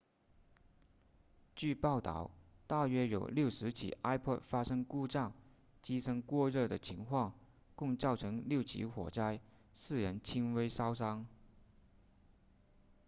[1.55, 2.31] 据报道
[2.65, 5.31] 大约有60起 ipod 发生故障
[5.83, 7.35] 机身过热的情况
[7.75, 9.39] 共造成6起火灾
[9.75, 11.27] 4人轻微烧伤